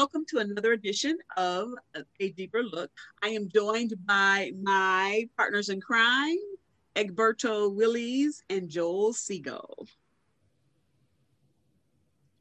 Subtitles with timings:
[0.00, 1.74] Welcome to another edition of
[2.20, 2.90] A Deeper Look.
[3.22, 6.38] I am joined by my partners in crime,
[6.96, 9.86] Egberto Willies and Joel Segal.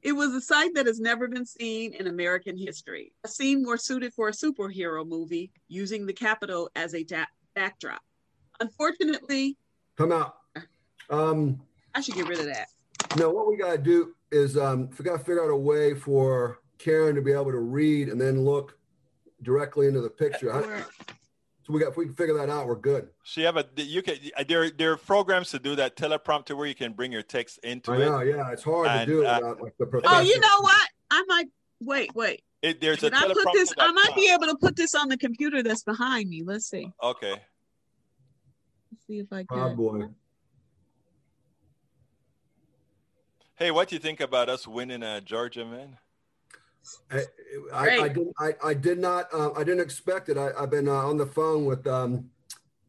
[0.02, 3.76] It was a sight that has never been seen in American history, a scene more
[3.76, 8.02] suited for a superhero movie using the Capitol as a da- backdrop.
[8.62, 9.58] Unfortunately,
[9.98, 10.38] come out.
[11.10, 11.60] Um,
[11.94, 12.68] I should get rid of that.
[13.18, 15.94] No, what we got to do is um, we got to figure out a way
[15.94, 18.78] for Karen to be able to read and then look
[19.44, 20.52] directly into the picture.
[20.54, 20.62] I,
[21.64, 23.10] so we got if we can figure that out, we're good.
[23.24, 24.16] So you have a you can
[24.48, 27.92] there there are programs to do that teleprompter where you can bring your text into
[27.92, 28.06] I it.
[28.06, 30.90] know, yeah, it's hard And, to do uh, without like the Oh, you know what?
[31.12, 31.48] I might
[31.82, 32.42] wait, wait.
[32.62, 33.54] It, there's a Can I put teleprompter.
[33.54, 33.74] this?
[33.78, 36.44] I might be able to put this on the computer that's behind me.
[36.44, 36.92] Let's see.
[37.02, 37.32] Okay.
[38.92, 39.76] Let's see if I Oh can.
[39.76, 40.08] boy.
[43.56, 45.98] Hey, what do you think about us winning uh, Georgia, man?
[47.12, 47.24] I,
[47.74, 48.34] I, I didn't.
[48.40, 49.28] I, I did not.
[49.34, 50.38] Uh, I didn't expect it.
[50.38, 52.30] I, I've been uh, on the phone with um,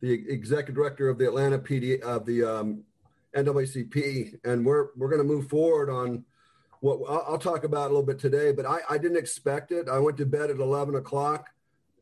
[0.01, 2.85] the executive director of the Atlanta PD of the um,
[3.35, 6.25] NAACP, and we're we're going to move forward on
[6.81, 8.53] what I'll, I'll talk about a little bit today.
[8.53, 9.89] But I, I didn't expect it.
[9.89, 11.49] I went to bed at eleven o'clock,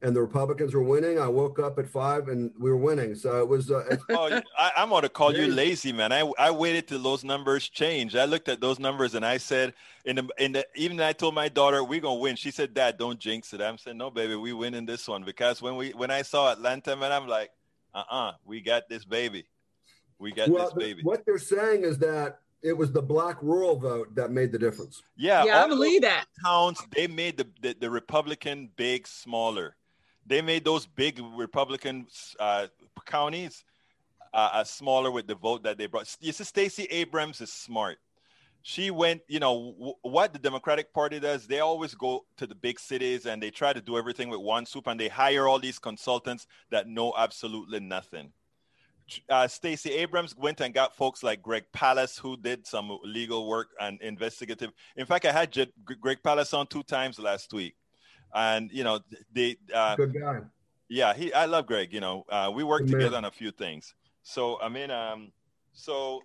[0.03, 1.19] and the Republicans were winning.
[1.19, 3.15] I woke up at five, and we were winning.
[3.15, 3.71] So it was.
[3.71, 6.13] Uh, Oh, I, I'm going to call you lazy, man.
[6.13, 8.17] I, I waited till those numbers changed.
[8.17, 11.35] I looked at those numbers and I said, in the, in the, even I told
[11.35, 12.37] my daughter, we're going to win.
[12.37, 13.61] She said, Dad, don't jinx it.
[13.61, 15.25] I'm saying, no, baby, we win in this one.
[15.25, 17.51] Because when we, when I saw Atlanta, man, I'm like,
[17.95, 19.47] uh-uh, we got this baby.
[20.19, 21.03] We got well, this baby.
[21.03, 25.03] what they're saying is that it was the black rural vote that made the difference.
[25.17, 26.25] Yeah, Yeah, I believe that.
[26.45, 29.77] Towns, they made the, the, the Republican big smaller.
[30.29, 32.07] They made those big Republican
[32.39, 32.67] uh,
[33.07, 33.65] counties
[34.35, 36.15] uh, uh, smaller with the vote that they brought.
[36.21, 37.99] You see, Stacey Abrams is smart.
[38.63, 42.55] She went, you know, w- what the Democratic Party does, they always go to the
[42.55, 45.59] big cities and they try to do everything with one soup and they hire all
[45.59, 48.33] these consultants that know absolutely nothing.
[49.31, 53.69] Uh, Stacey Abrams went and got folks like Greg Palast, who did some legal work
[53.81, 54.71] and investigative.
[54.97, 55.57] In fact, I had
[56.01, 57.75] Greg Palast on two times last week,
[58.35, 59.01] and you know,
[59.33, 60.41] they, uh, Good guy.
[60.89, 61.93] yeah, he, I love Greg.
[61.93, 63.95] You know, uh, we worked together on a few things.
[64.23, 65.33] So I mean, um,
[65.73, 66.23] so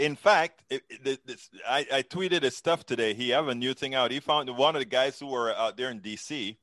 [0.00, 3.12] in fact, it, it, this, I, I tweeted his stuff today.
[3.12, 4.10] He have a new thing out.
[4.10, 6.56] He found one of the guys who were out there in D.C.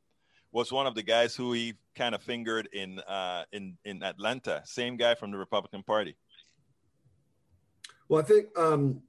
[0.52, 4.62] was one of the guys who he kind of fingered in uh, in in Atlanta.
[4.66, 6.16] Same guy from the Republican Party.
[8.10, 9.02] Well, I think um,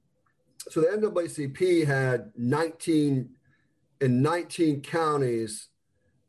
[0.69, 0.81] so.
[0.81, 3.29] The NAACP had 19
[4.01, 5.69] in 19 counties.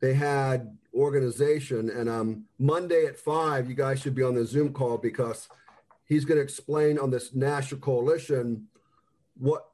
[0.01, 4.73] They had organization, and um, Monday at five, you guys should be on the Zoom
[4.73, 5.49] call because
[6.07, 8.67] he's going to explain on this national coalition
[9.37, 9.67] what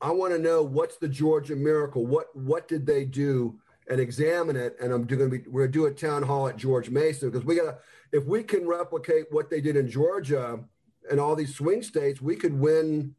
[0.00, 0.62] I want to know.
[0.62, 2.06] What's the Georgia miracle?
[2.06, 3.58] What what did they do?
[3.88, 4.76] And examine it.
[4.80, 7.30] And I'm going to be we're going to do a town hall at George Mason
[7.30, 7.78] because we got to
[8.12, 10.60] if we can replicate what they did in Georgia
[11.10, 13.14] and all these swing states, we could win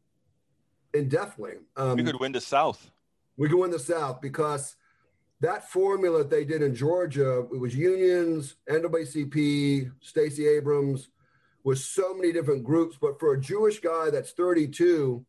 [0.92, 1.58] indefinitely.
[1.76, 2.90] Um, We could win the South.
[3.36, 4.76] We could win the South because
[5.40, 11.08] that formula that they did in Georgia, it was unions, NAACP, Stacey Abrams,
[11.64, 12.96] with so many different groups.
[13.00, 15.24] But for a Jewish guy that's 32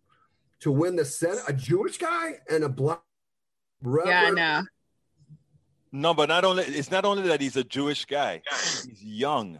[0.62, 3.01] to win the Senate, a Jewish guy and a black
[3.84, 4.62] Yeah, I reverend, know.
[5.91, 8.41] No, but not only it's not only that he's a Jewish guy,
[8.85, 9.59] he's young.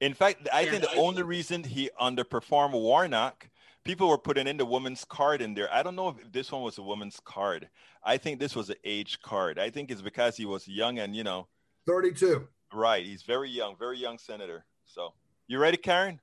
[0.00, 3.48] In fact, I think the only reason he underperformed Warnock,
[3.84, 5.72] people were putting in the woman's card in there.
[5.72, 7.68] I don't know if this one was a woman's card.
[8.02, 9.58] I think this was an age card.
[9.58, 11.46] I think it's because he was young and you know,
[11.86, 12.48] 32.
[12.72, 13.04] right.
[13.04, 14.64] He's very young, very young senator.
[14.86, 15.12] So
[15.46, 16.20] you ready, Karen?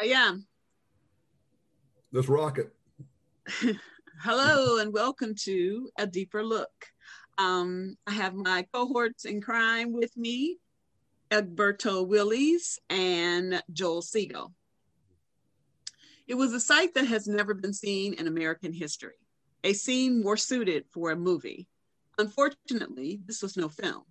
[0.00, 0.46] I am.
[2.12, 2.72] This rocket.
[4.22, 6.70] Hello and welcome to A Deeper Look.
[7.36, 10.58] Um, I have my cohorts in crime with me,
[11.32, 14.52] Egberto Willies and Joel Segal.
[16.26, 19.16] It was a sight that has never been seen in American history,
[19.62, 21.68] a scene more suited for a movie.
[22.16, 24.04] Unfortunately, this was no film.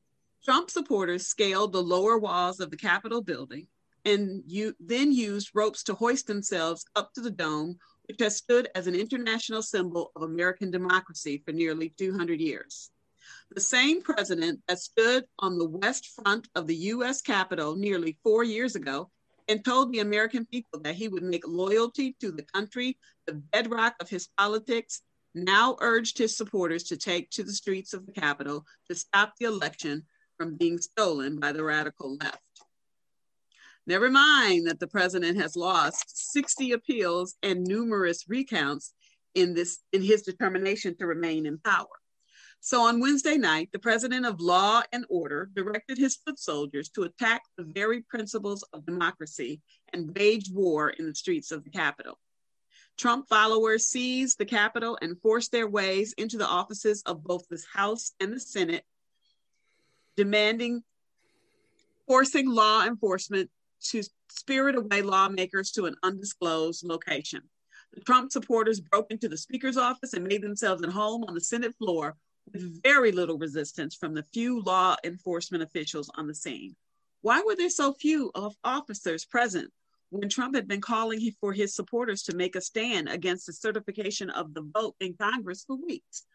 [0.43, 3.67] Trump supporters scaled the lower walls of the Capitol building
[4.05, 7.77] and you, then used ropes to hoist themselves up to the dome,
[8.07, 12.91] which has stood as an international symbol of American democracy for nearly 200 years.
[13.51, 18.43] The same president that stood on the west front of the US Capitol nearly four
[18.43, 19.09] years ago
[19.47, 23.95] and told the American people that he would make loyalty to the country the bedrock
[23.99, 25.01] of his politics
[25.35, 29.45] now urged his supporters to take to the streets of the Capitol to stop the
[29.45, 30.03] election
[30.37, 32.39] from being stolen by the radical left.
[33.85, 38.93] Never mind that the president has lost 60 appeals and numerous recounts
[39.35, 41.87] in this in his determination to remain in power.
[42.65, 47.03] So on Wednesday night, the president of law and order directed his foot soldiers to
[47.03, 49.59] attack the very principles of democracy
[49.91, 52.17] and wage war in the streets of the Capitol.
[52.97, 57.61] Trump followers seized the Capitol and forced their ways into the offices of both the
[57.73, 58.85] House and the Senate,
[60.15, 60.83] demanding,
[62.07, 63.49] forcing law enforcement
[63.89, 67.41] to spirit away lawmakers to an undisclosed location.
[67.91, 71.41] The Trump supporters broke into the Speaker's office and made themselves at home on the
[71.41, 72.15] Senate floor
[72.51, 76.75] with very little resistance from the few law enforcement officials on the scene.
[77.21, 79.71] Why were there so few of officers present
[80.13, 84.29] when Trump had been calling for his supporters to make a stand against the certification
[84.29, 86.25] of the vote in Congress for weeks.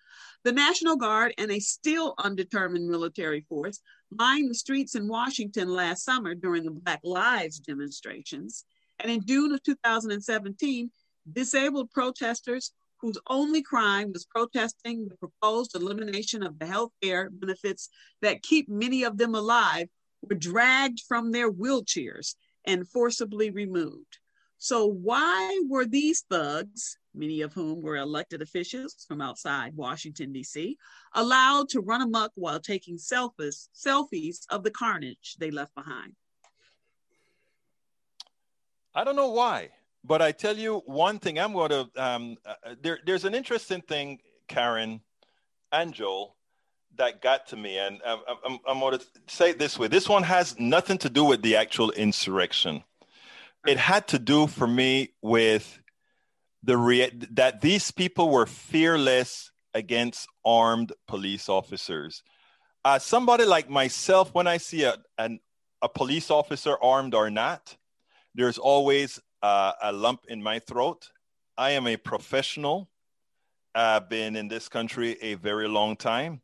[0.43, 3.79] The National Guard and a still undetermined military force
[4.11, 8.65] lined the streets in Washington last summer during the Black Lives demonstrations.
[8.99, 10.91] And in June of 2017,
[11.33, 17.89] disabled protesters whose only crime was protesting the proposed elimination of the health care benefits
[18.23, 19.89] that keep many of them alive
[20.23, 22.35] were dragged from their wheelchairs
[22.65, 24.19] and forcibly removed.
[24.59, 30.77] So, why were these thugs, many of whom were elected officials from outside Washington, D.C.,
[31.15, 36.15] allowed to run amok while taking selfies, selfies of the carnage they left behind?
[38.95, 39.71] I don't know why,
[40.05, 41.39] but I tell you one thing.
[41.39, 45.01] I'm going to, um, uh, there, there's an interesting thing, Karen
[45.73, 46.37] and Joel,
[46.97, 50.09] that got to me, and I'm, I'm, I'm going to say it this way: this
[50.09, 52.83] one has nothing to do with the actual insurrection.
[53.67, 55.81] It had to do for me with
[56.63, 62.23] the rea- that these people were fearless against armed police officers.
[62.85, 65.41] Uh, somebody like myself, when I see a, an,
[65.83, 67.77] a police officer armed or not,
[68.35, 71.11] there's always uh, a lump in my throat.
[71.57, 72.89] I am a professional.
[73.75, 76.41] I've been in this country a very long time.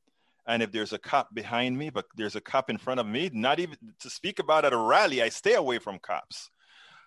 [0.46, 3.30] And if there's a cop behind me, but there's a cop in front of me,
[3.32, 6.50] not even to speak about at a rally, I stay away from cops.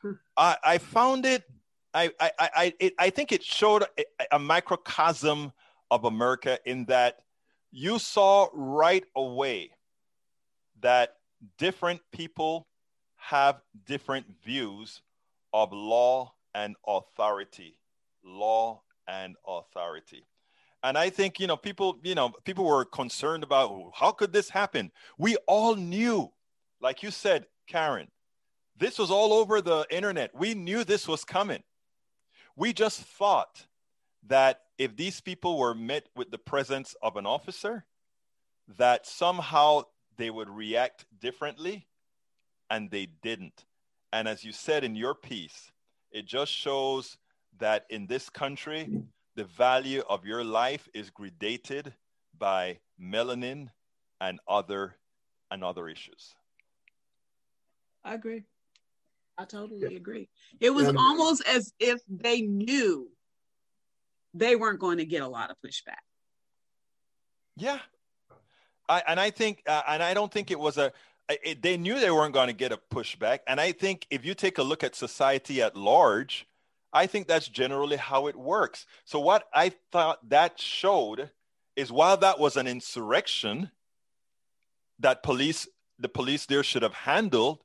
[0.02, 0.14] Hmm.
[0.36, 1.44] I, I found it,
[1.94, 5.52] I, I, I, it, I think it showed a, a microcosm
[5.92, 7.20] of America in that
[7.72, 9.72] you saw right away
[10.82, 11.16] that
[11.58, 12.68] different people
[13.18, 15.02] have different views
[15.58, 17.80] of law and authority.
[18.24, 20.28] Law and authority.
[20.84, 24.50] And I think, you know, people, you know, people were concerned about how could this
[24.50, 24.92] happen?
[25.18, 26.32] We all knew,
[26.80, 28.10] like you said, Karen,
[28.78, 30.30] this was all over the internet.
[30.36, 31.64] We knew this was coming.
[32.56, 33.66] We just thought
[34.28, 37.86] that if these people were met with the presence of an officer,
[38.78, 39.84] that somehow
[40.18, 41.88] they would react differently,
[42.70, 43.66] and they didn't.
[44.14, 45.72] And as you said in your piece,
[46.12, 47.18] it just shows
[47.60, 48.90] that in this country,
[49.36, 51.94] the value of your life is gradated
[52.38, 53.70] by melanin
[54.22, 54.96] and other
[55.52, 56.36] and other issues.
[58.04, 58.44] I agree.
[59.38, 59.98] I totally yeah.
[59.98, 60.30] agree.
[60.60, 63.10] It was um, almost as if they knew
[64.34, 66.02] they weren't going to get a lot of pushback.
[67.56, 67.80] Yeah.
[68.90, 70.92] I, and I think, uh, and I don't think it was a,
[71.30, 73.40] it, they knew they weren't going to get a pushback.
[73.48, 76.48] And I think if you take a look at society at large,
[76.94, 78.86] I think that's generally how it works.
[79.06, 81.30] So, what I thought that showed
[81.76, 83.72] is while that was an insurrection
[85.00, 85.68] that police,
[86.00, 87.60] the police there should have handled,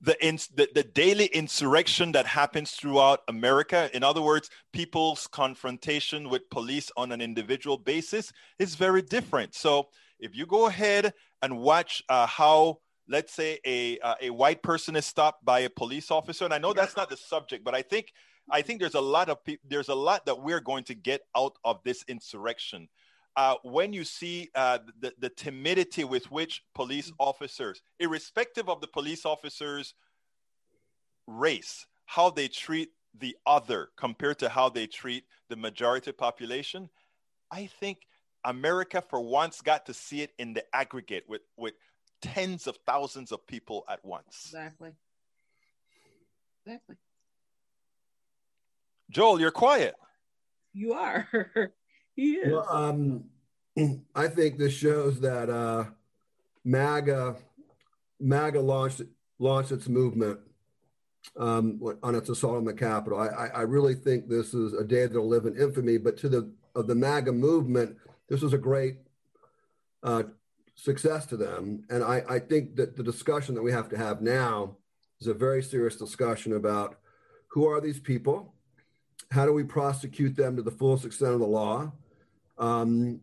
[0.00, 6.28] the, ins- the, the daily insurrection that happens throughout America, in other words, people's confrontation
[6.28, 9.54] with police on an individual basis, is very different.
[9.54, 9.88] So,
[10.20, 14.96] if you go ahead and watch uh, how let's say a uh, a white person
[14.96, 17.82] is stopped by a police officer and i know that's not the subject but i
[17.82, 18.12] think
[18.50, 21.22] i think there's a lot of people there's a lot that we're going to get
[21.36, 22.88] out of this insurrection.
[23.36, 28.88] Uh, when you see uh, the, the timidity with which police officers irrespective of the
[28.88, 29.94] police officers
[31.28, 36.88] race how they treat the other compared to how they treat the majority population
[37.52, 38.07] i think
[38.48, 41.74] america for once got to see it in the aggregate with with
[42.20, 44.46] tens of thousands of people at once.
[44.46, 44.90] Exactly.
[46.64, 46.96] Exactly.
[49.10, 49.94] Joel, you're quiet.
[50.74, 51.28] You are.
[52.16, 52.52] he is.
[52.52, 53.24] Well, um,
[54.14, 55.84] I think this shows that uh,
[56.64, 57.36] MAGA
[58.20, 59.02] MAGA launched
[59.38, 60.40] launched its movement
[61.36, 63.18] um, on its assault on the Capitol.
[63.18, 65.96] I, I, really think this is a day that'll live in infamy.
[65.96, 67.96] But to the of the MAGA movement,
[68.28, 68.96] this was a great
[70.02, 70.24] uh,
[70.74, 71.84] success to them.
[71.90, 74.76] And I, I think that the discussion that we have to have now
[75.20, 76.98] is a very serious discussion about
[77.48, 78.54] who are these people,
[79.30, 81.92] how do we prosecute them to the fullest extent of the law,
[82.58, 83.20] um,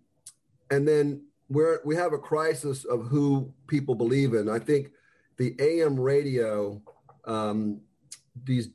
[0.71, 4.49] and then we're, we have a crisis of who people believe in.
[4.49, 4.91] I think
[5.37, 6.81] the AM radio,
[7.25, 7.81] um,
[8.43, 8.69] these,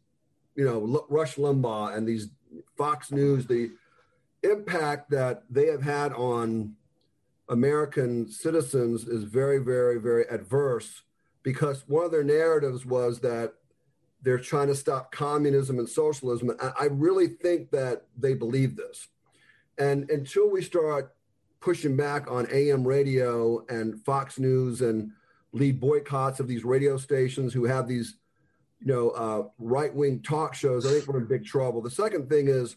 [0.55, 2.29] you know, Rush Limbaugh and these
[2.77, 3.71] Fox News, the
[4.43, 6.77] impact that they have had on
[7.49, 11.03] American citizens is very, very, very adverse
[11.43, 13.55] because one of their narratives was that
[14.23, 16.53] they're trying to stop communism and socialism.
[16.79, 19.09] I really think that they believe this.
[19.79, 21.15] And until we start
[21.61, 25.11] pushing back on AM radio and Fox News and
[25.53, 28.17] lead boycotts of these radio stations who have these,
[28.79, 31.81] you know, uh, right wing talk shows, I think we're in big trouble.
[31.83, 32.77] The second thing is.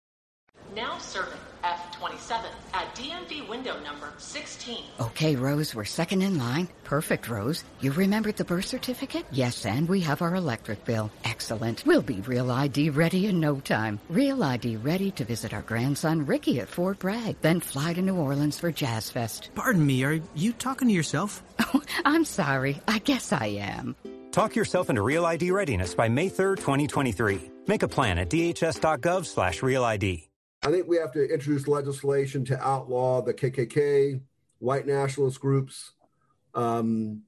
[0.75, 4.83] Now serving F27 at DMV window number 16.
[5.01, 6.69] Okay, Rose, we're second in line.
[6.85, 7.65] Perfect, Rose.
[7.81, 9.25] You remembered the birth certificate?
[9.31, 11.11] Yes, and we have our electric bill.
[11.25, 11.85] Excellent.
[11.85, 13.99] We'll be Real ID ready in no time.
[14.09, 18.15] Real ID ready to visit our grandson Ricky at Fort Bragg, then fly to New
[18.15, 19.49] Orleans for Jazz Fest.
[19.55, 21.41] Pardon me, are you talking to yourself?
[21.73, 22.81] Oh, I'm sorry.
[22.85, 23.95] I guess I am.
[24.31, 27.39] Talk yourself into Real ID readiness by May 3rd, 2023.
[27.67, 30.30] Make a plan at dhs.gov slash realid.
[30.63, 34.21] I think we have to introduce legislation to outlaw the KKK,
[34.59, 35.93] white nationalist groups.
[36.53, 37.23] Um,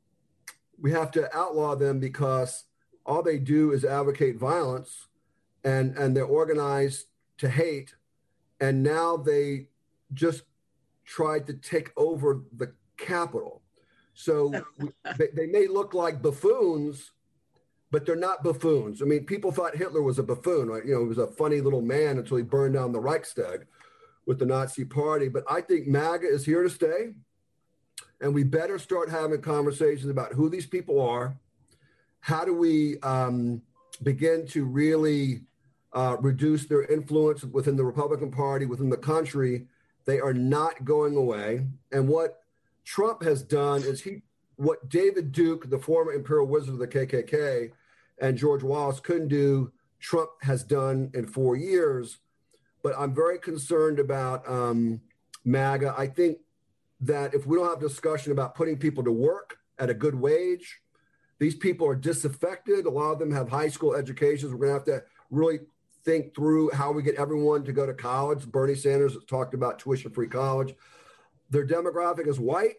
[0.80, 2.66] we have to outlaw them because
[3.06, 5.08] all they do is advocate violence
[5.64, 7.08] and, and they're organized
[7.40, 7.96] to hate.
[8.60, 9.68] And now they
[10.14, 10.44] just
[11.04, 13.64] tried to take over the Capitol.
[14.14, 14.54] So
[15.18, 17.12] they, they may look like buffoons,
[17.94, 19.04] but they're not buffoons.
[19.04, 20.84] I mean, people thought Hitler was a buffoon, right?
[20.84, 23.68] You know, he was a funny little man until he burned down the Reichstag
[24.26, 25.30] with the Nazi party.
[25.30, 27.12] But I think MAGA is here to stay.
[28.20, 31.38] And we better start having conversations about who these people are.
[32.20, 33.62] How do we um,
[34.02, 35.42] begin to really
[35.94, 39.68] uh, reduce their influence within the Republican Party, within the country?
[40.06, 41.68] They are not going away.
[41.92, 42.42] And what
[42.86, 44.24] Trump has done is he,
[44.56, 47.72] what David Duke, the former imperial wizard of the KKK,
[48.20, 52.18] and George Wallace couldn't do, Trump has done in four years.
[52.84, 55.02] But I'm very concerned about um,
[55.46, 55.96] MAGA.
[55.98, 56.40] I think
[57.02, 60.82] that if we don't have discussion about putting people to work at a good wage,
[61.40, 62.86] these people are disaffected.
[62.86, 64.52] A lot of them have high school educations.
[64.52, 65.60] We're going to have to really
[66.06, 68.46] think through how we get everyone to go to college.
[68.46, 70.76] Bernie Sanders talked about tuition free college.
[71.50, 72.76] Their demographic is white.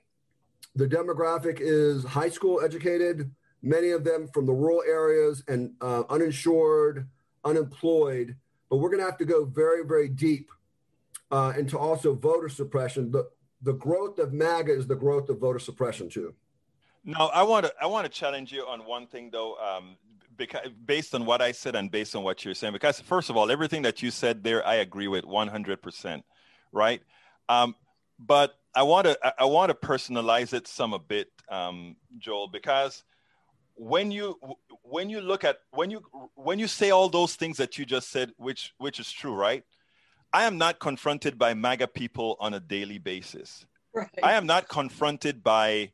[0.74, 3.30] Their demographic is high school educated
[3.64, 7.08] many of them from the rural areas and uh, uninsured,
[7.44, 8.36] unemployed.
[8.68, 10.50] But we're going to have to go very, very deep
[11.30, 13.10] uh, into also voter suppression.
[13.10, 13.28] The,
[13.62, 16.34] the growth of MAGA is the growth of voter suppression too.
[17.04, 19.96] No, I want to I want to challenge you on one thing though, um,
[20.36, 22.72] because based on what I said and based on what you're saying.
[22.72, 26.24] Because first of all, everything that you said there, I agree with 100 percent,
[26.72, 27.02] right?
[27.50, 27.74] Um,
[28.18, 33.04] but I want to I want to personalize it some a bit, um, Joel, because
[33.76, 34.38] when you
[34.82, 36.02] when you look at when you
[36.34, 39.64] when you say all those things that you just said which which is true right?
[40.32, 43.66] I am not confronted by maga people on a daily basis.
[43.94, 44.08] Right.
[44.24, 45.92] i am not confronted by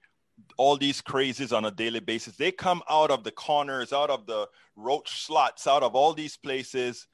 [0.56, 2.37] all these crazes on a daily basis.
[2.37, 6.38] They come out of the corners out of the roach slots out of all these
[6.38, 7.06] places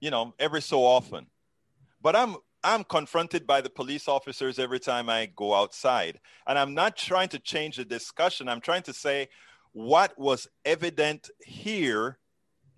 [0.00, 1.26] you know every so often.
[2.00, 6.20] But i'm i'm confronted by the police officers every time i go outside.
[6.46, 8.48] And i'm not trying to change the discussion.
[8.48, 9.28] I'm trying to say
[9.72, 12.18] what was evident here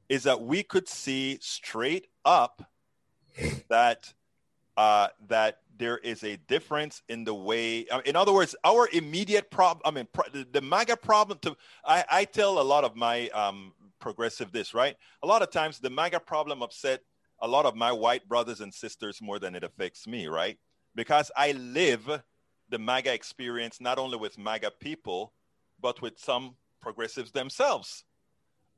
[0.08, 2.62] is that we could see straight up
[3.68, 4.12] that
[4.76, 7.86] uh, that there is a difference in the way.
[7.88, 9.82] Uh, in other words, our immediate problem.
[9.84, 11.38] I mean, pro- the, the MAGA problem.
[11.42, 14.96] To I, I tell a lot of my um, progressive this right.
[15.22, 17.02] A lot of times, the MAGA problem upset
[17.40, 20.58] a lot of my white brothers and sisters more than it affects me, right?
[20.94, 22.22] Because I live
[22.68, 25.32] the MAGA experience not only with MAGA people,
[25.80, 28.04] but with some progressives themselves,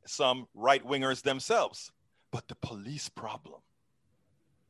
[0.06, 1.90] some right wingers themselves.
[2.30, 3.60] But the police problem,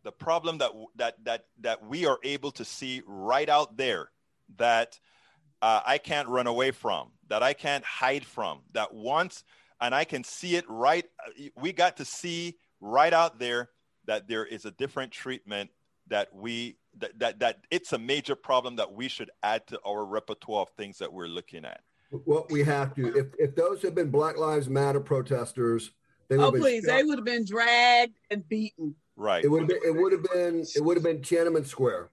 [0.02, 4.10] the problem that that that that we are able to see right out there,
[4.56, 4.98] that
[5.60, 9.44] uh, I can't run away from, that I can't hide from, that once
[9.82, 11.04] and I can see it right.
[11.56, 13.70] We got to see right out there
[14.06, 15.70] that there is a different treatment
[16.06, 20.04] that we that, that that it's a major problem that we should add to our
[20.04, 21.80] repertoire of things that we're looking at.
[22.24, 25.92] What we have to, if if those have been Black Lives Matter protesters,
[26.28, 26.96] they would oh please, shot.
[26.96, 28.94] they would have been dragged and beaten.
[29.16, 29.44] Right.
[29.44, 29.80] It would have been.
[29.84, 30.64] It would have been.
[30.76, 32.10] It would have been Tiananmen Square,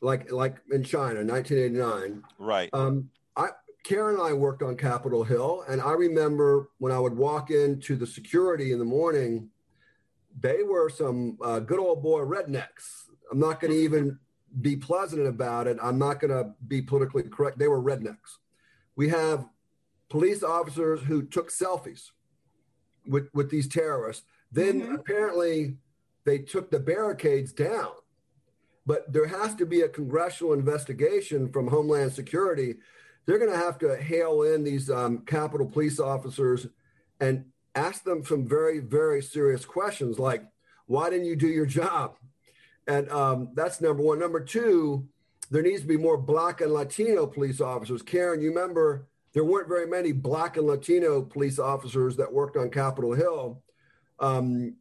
[0.00, 2.22] like like in China, 1989.
[2.38, 2.70] Right.
[2.72, 3.48] Um, I
[3.84, 7.96] Karen and I worked on Capitol Hill, and I remember when I would walk into
[7.96, 9.50] the security in the morning,
[10.38, 14.18] they were some uh, good old boy rednecks I'm not going to even
[14.60, 15.78] be pleasant about it.
[15.80, 17.58] I'm not going to be politically correct.
[17.58, 18.38] They were rednecks.
[19.00, 19.48] We have
[20.10, 22.10] police officers who took selfies
[23.06, 24.26] with, with these terrorists.
[24.52, 24.94] Then mm-hmm.
[24.96, 25.78] apparently
[26.26, 27.92] they took the barricades down.
[28.84, 32.74] But there has to be a congressional investigation from Homeland Security.
[33.24, 36.66] They're going to have to hail in these um, Capitol police officers
[37.20, 40.44] and ask them some very, very serious questions like,
[40.88, 42.16] why didn't you do your job?
[42.86, 44.18] And um, that's number one.
[44.18, 45.08] Number two,
[45.50, 48.02] there needs to be more Black and Latino police officers.
[48.02, 52.70] Karen, you remember there weren't very many Black and Latino police officers that worked on
[52.70, 53.62] Capitol Hill.
[54.18, 54.76] Um,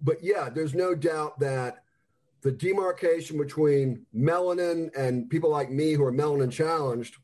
[0.00, 1.84] but yeah, there's no doubt that
[2.42, 7.16] the demarcation between melanin and people like me who are melanin challenged,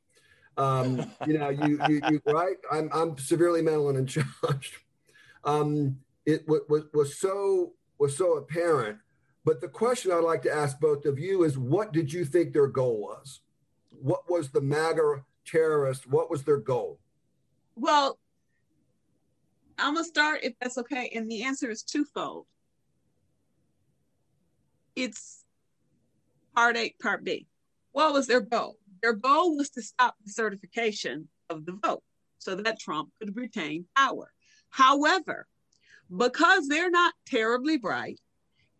[0.58, 2.56] um, you know, you, you, you, right?
[2.70, 4.08] I'm, I'm severely melanin
[4.42, 4.76] challenged.
[5.44, 8.98] Um, it w- was, was so was so apparent
[9.46, 12.52] but the question I'd like to ask both of you is what did you think
[12.52, 13.42] their goal was?
[14.02, 16.04] What was the MAGA terrorist?
[16.08, 16.98] What was their goal?
[17.76, 18.18] Well,
[19.78, 21.12] I'm going to start if that's okay.
[21.14, 22.46] And the answer is twofold
[24.96, 25.44] it's
[26.54, 27.46] part A, part B.
[27.92, 28.78] What was their goal?
[29.00, 32.02] Their goal was to stop the certification of the vote
[32.38, 34.32] so that Trump could retain power.
[34.70, 35.46] However,
[36.14, 38.18] because they're not terribly bright,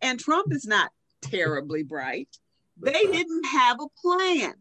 [0.01, 2.29] and Trump is not terribly bright.
[2.79, 4.53] They didn't have a plan.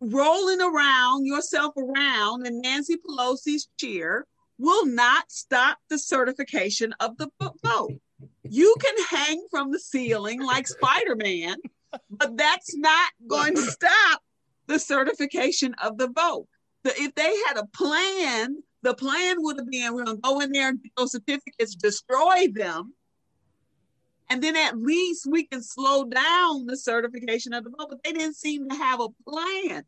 [0.00, 4.26] Rolling around yourself around in Nancy Pelosi's chair
[4.58, 7.30] will not stop the certification of the
[7.64, 8.00] vote.
[8.42, 11.56] You can hang from the ceiling like Spider Man,
[12.10, 14.22] but that's not going to stop
[14.66, 16.46] the certification of the vote.
[16.84, 20.40] The, if they had a plan, the plan would have been we're going to go
[20.40, 22.94] in there and get those certificates, destroy them,
[24.30, 27.88] and then at least we can slow down the certification of the vote.
[27.90, 29.84] But they didn't seem to have a plan.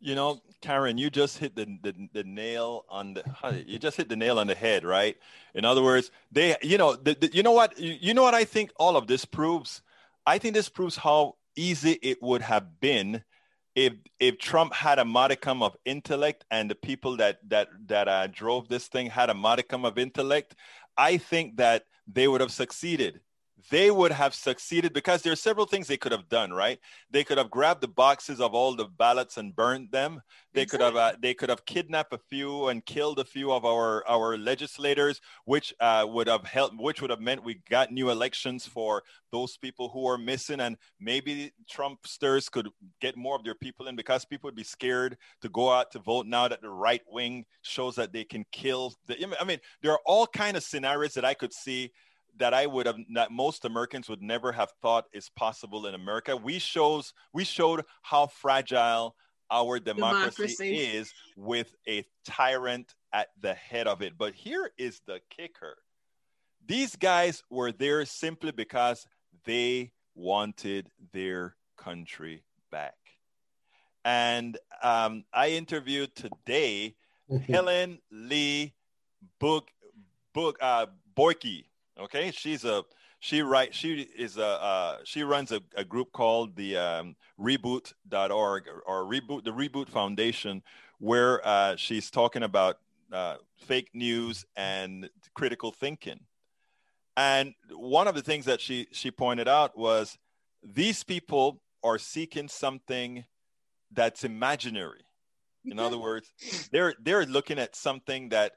[0.00, 4.08] You know, Karen, you just hit the, the, the nail on the you just hit
[4.08, 5.16] the nail on the head, right?
[5.54, 8.34] In other words, they you know the, the, you know what you, you know what
[8.34, 9.82] I think all of this proves.
[10.26, 13.24] I think this proves how easy it would have been
[13.74, 18.26] if if Trump had a modicum of intellect and the people that that that uh,
[18.26, 20.54] drove this thing had a modicum of intellect.
[20.96, 23.20] I think that they would have succeeded.
[23.70, 26.78] They would have succeeded because there are several things they could have done, right?
[27.10, 30.22] They could have grabbed the boxes of all the ballots and burned them.
[30.54, 30.86] They exactly.
[30.86, 34.06] could have uh, they could have kidnapped a few and killed a few of our
[34.08, 38.64] our legislators, which uh, would have helped, which would have meant we got new elections
[38.64, 42.68] for those people who are missing, and maybe Trumpsters could
[43.00, 45.98] get more of their people in because people would be scared to go out to
[45.98, 48.94] vote now that the right wing shows that they can kill.
[49.06, 51.90] The, I mean, there are all kind of scenarios that I could see
[52.38, 56.36] that I would have that most Americans would never have thought is possible in America.
[56.36, 59.14] We shows we showed how fragile
[59.50, 64.18] our democracy, democracy, is with a tyrant at the head of it.
[64.18, 65.76] But here is the kicker.
[66.66, 69.06] These guys were there simply because
[69.44, 72.96] they wanted their country back.
[74.04, 76.94] And um, I interviewed today.
[77.46, 78.72] Helen Lee
[79.38, 79.70] Book
[80.32, 81.64] Book uh, Bouygues.
[82.00, 82.84] Okay, she's a
[83.20, 88.64] she write she is a uh, she runs a, a, group called the um, reboot.org
[88.86, 90.62] or, reboot the reboot foundation
[91.00, 92.78] where uh, she's talking about
[93.12, 96.20] uh, fake news and critical thinking.
[97.16, 100.16] And one of the things that she she pointed out was
[100.62, 103.24] these people are seeking something
[103.92, 105.02] that's imaginary.
[105.64, 106.32] In other words
[106.70, 108.52] they're they're looking at something that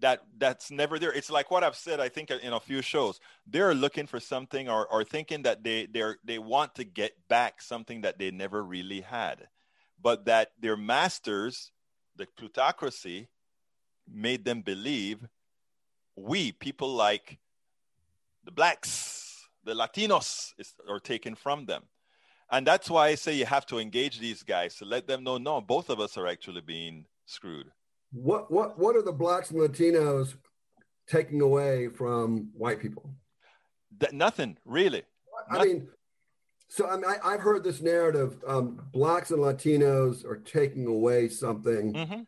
[0.00, 1.12] that that's never there.
[1.12, 3.20] It's like what I've said, I think in a few shows.
[3.46, 7.62] They're looking for something or, or thinking that they they they want to get back
[7.62, 9.48] something that they never really had.
[10.02, 11.72] But that their masters,
[12.16, 13.28] the plutocracy,
[14.10, 15.26] made them believe
[16.16, 17.38] we, people like
[18.44, 21.84] the blacks, the Latinos, is, are taken from them.
[22.50, 25.38] And that's why I say you have to engage these guys to let them know,
[25.38, 27.70] no, both of us are actually being screwed.
[28.12, 30.34] What what what are the blacks and Latinos
[31.06, 33.10] taking away from white people?
[33.98, 35.02] That, nothing really.
[35.50, 35.72] I nothing.
[35.72, 35.88] mean,
[36.68, 41.28] so I mean, I, have heard this narrative: um, blacks and Latinos are taking away
[41.28, 42.20] something mm-hmm.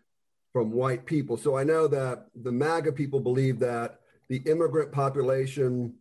[0.52, 1.36] from white people.
[1.36, 5.94] So I know that the MAGA people believe that the immigrant population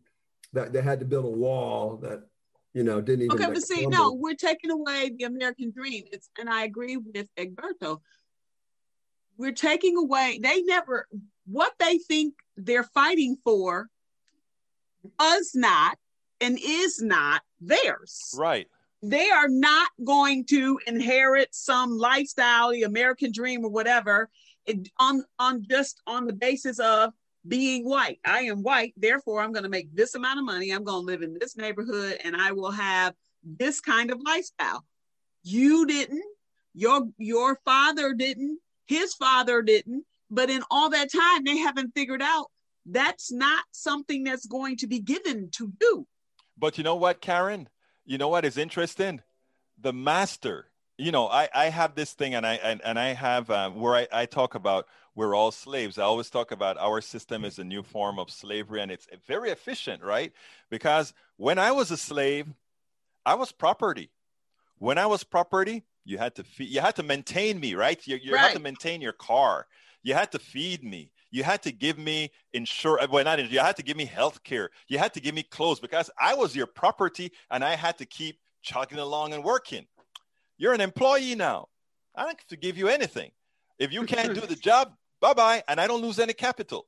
[0.54, 2.24] that they had to build a wall that
[2.74, 3.36] you know didn't even.
[3.36, 6.04] Okay, but see, no, we're taking away the American dream.
[6.12, 8.02] It's and I agree with Egberto
[9.42, 11.08] we're taking away they never
[11.48, 13.88] what they think they're fighting for
[15.20, 15.98] was not
[16.40, 18.36] and is not theirs.
[18.38, 18.68] Right.
[19.02, 24.30] They are not going to inherit some lifestyle the american dream or whatever
[24.68, 27.12] it, on on just on the basis of
[27.48, 28.20] being white.
[28.24, 30.70] I am white therefore i'm going to make this amount of money.
[30.70, 34.86] I'm going to live in this neighborhood and i will have this kind of lifestyle.
[35.42, 36.24] You didn't
[36.76, 38.60] your your father didn't
[38.92, 40.06] his father didn't.
[40.30, 42.48] But in all that time, they haven't figured out
[42.86, 46.08] that's not something that's going to be given to you.
[46.58, 47.70] But you know what, Karen?
[48.06, 49.22] You know what is interesting?
[49.80, 50.68] The master.
[50.98, 53.96] You know, I, I have this thing, and I and, and I have um, where
[53.96, 55.98] I, I talk about we're all slaves.
[55.98, 59.50] I always talk about our system is a new form of slavery, and it's very
[59.50, 60.32] efficient, right?
[60.70, 62.48] Because when I was a slave,
[63.26, 64.12] I was property.
[64.78, 68.00] When I was property, you had to feed, you had to maintain me, right?
[68.06, 68.42] You, you right.
[68.42, 69.68] had to maintain your car.
[70.04, 71.12] You had to feed me.
[71.30, 73.06] You had to give me insurance.
[73.06, 74.70] Uh, well, not insurance you had to give me health care.
[74.88, 78.06] You had to give me clothes because I was your property and I had to
[78.06, 79.86] keep chugging along and working.
[80.58, 81.68] You're an employee now.
[82.16, 83.32] I don't have to give you anything.
[83.80, 85.64] If you can't do the job, bye bye.
[85.68, 86.88] And I don't lose any capital.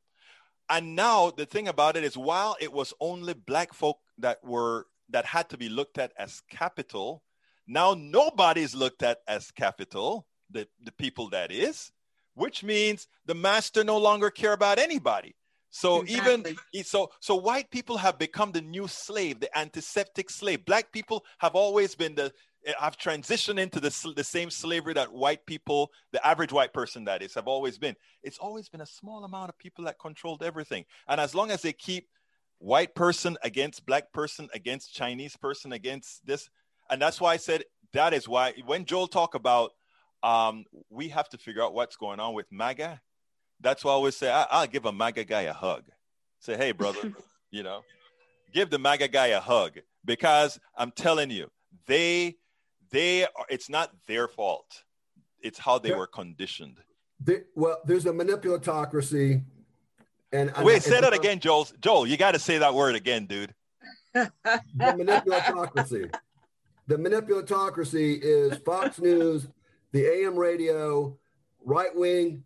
[0.69, 4.87] And now the thing about it is, while it was only black folk that were
[5.09, 7.23] that had to be looked at as capital,
[7.67, 11.91] now nobody's looked at as capital, the, the people that is,
[12.35, 15.35] which means the master no longer care about anybody.
[15.69, 16.55] So exactly.
[16.73, 20.65] even so, so white people have become the new slave, the antiseptic slave.
[20.65, 22.31] Black people have always been the
[22.79, 27.21] have transitioned into the, the same slavery that white people, the average white person that
[27.21, 27.95] is, have always been.
[28.23, 30.85] It's always been a small amount of people that controlled everything.
[31.07, 32.07] And as long as they keep
[32.59, 36.49] white person against black person against Chinese person against this,
[36.93, 39.71] and that's why I said that is why when Joel talk about
[40.21, 43.01] um, we have to figure out what's going on with MAGA.
[43.59, 45.83] That's why I always say I, will give a MAGA guy a hug.
[46.39, 47.13] Say, hey, brother,
[47.51, 47.81] you know,
[48.53, 51.49] give the MAGA guy a hug because I'm telling you,
[51.87, 52.35] they
[52.91, 53.45] they are.
[53.49, 54.83] It's not their fault.
[55.41, 56.77] It's how they were conditioned.
[57.19, 59.43] They, well, there's a manipulatocracy.
[60.31, 61.67] And wait, say that again, Joel.
[61.81, 63.53] Joel, you got to say that word again, dude.
[64.13, 64.31] the
[64.77, 66.13] manipulatocracy.
[66.87, 69.47] The manipulatocracy is Fox News,
[69.91, 71.17] the AM radio,
[71.63, 72.43] right wing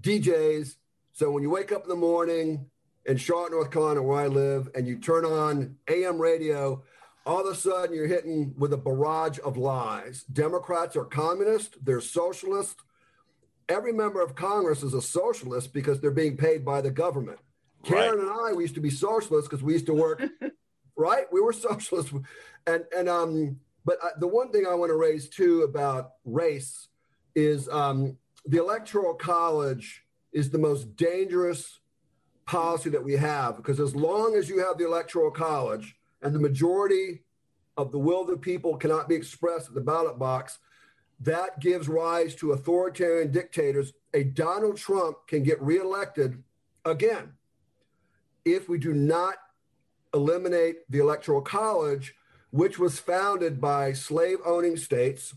[0.00, 0.76] DJs.
[1.12, 2.66] So when you wake up in the morning
[3.06, 6.82] in Charlotte, North Carolina, where I live, and you turn on AM radio,
[7.26, 10.22] all of a sudden you're hitting with a barrage of lies.
[10.24, 12.82] Democrats are communists, they're socialists.
[13.68, 17.38] Every member of Congress is a socialist because they're being paid by the government.
[17.84, 18.20] Karen right.
[18.20, 20.22] and I, we used to be socialists because we used to work
[21.00, 21.24] right?
[21.32, 22.12] We were socialists,
[22.66, 26.88] and and um, but uh, the one thing I want to raise too about race
[27.34, 31.80] is um, the electoral college is the most dangerous
[32.44, 36.38] policy that we have because as long as you have the electoral college and the
[36.38, 37.22] majority
[37.76, 40.58] of the will of the people cannot be expressed at the ballot box,
[41.20, 43.92] that gives rise to authoritarian dictators.
[44.14, 46.42] A Donald Trump can get reelected
[46.84, 47.32] again
[48.44, 49.36] if we do not
[50.12, 52.14] eliminate the Electoral College,
[52.50, 55.34] which was founded by slave owning states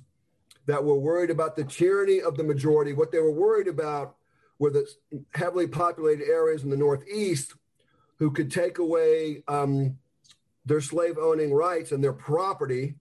[0.65, 2.93] that were worried about the tyranny of the majority.
[2.93, 4.15] What they were worried about
[4.59, 4.87] were the
[5.33, 7.53] heavily populated areas in the Northeast
[8.17, 9.97] who could take away um,
[10.65, 12.95] their slave owning rights and their property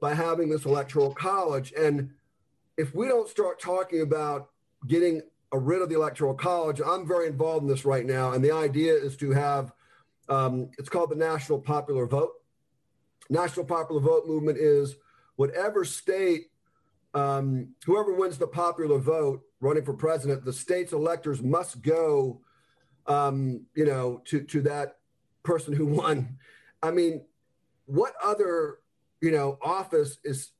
[0.00, 1.72] by having this electoral college.
[1.78, 2.10] And
[2.76, 4.48] if we don't start talking about
[4.86, 5.22] getting
[5.52, 8.32] rid of the electoral college, I'm very involved in this right now.
[8.32, 9.72] And the idea is to have
[10.28, 12.32] um, it's called the National Popular Vote.
[13.30, 14.96] National Popular Vote movement is
[15.36, 16.48] whatever state
[17.14, 22.40] um, whoever wins the popular vote running for president, the state's electors must go,
[23.06, 24.96] um, you know, to to that
[25.42, 26.38] person who won.
[26.82, 27.24] I mean,
[27.86, 28.78] what other
[29.20, 30.50] you know office is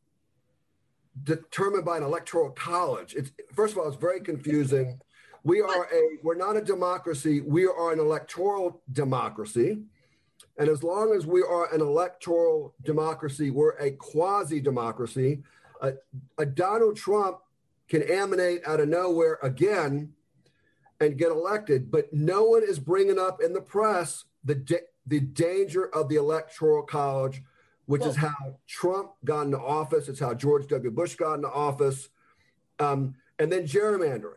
[1.25, 3.15] determined by an electoral college?
[3.15, 5.01] It's first of all, it's very confusing.
[5.45, 7.43] We are a we're not a democracy.
[7.43, 9.83] We are an electoral democracy.
[10.57, 15.43] And as long as we are an electoral democracy, we're a quasi democracy.
[15.81, 15.95] A,
[16.39, 17.39] a Donald Trump
[17.89, 20.13] can emanate out of nowhere again
[21.01, 25.21] and get elected, but no one is bringing up in the press the da- the
[25.21, 27.43] danger of the electoral college,
[27.87, 30.09] which well, is how Trump got into office.
[30.09, 30.91] It's how George W.
[30.91, 32.09] Bush got into office,
[32.79, 34.37] um, and then gerrymandering.